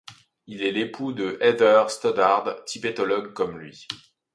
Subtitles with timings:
[0.47, 3.85] Il est l'époux de Heather Stoddard, tibétologue comme lui.